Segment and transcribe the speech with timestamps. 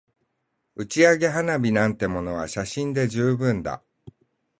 [0.73, 3.83] 打ち上げ花火なんてものは写真で十分だ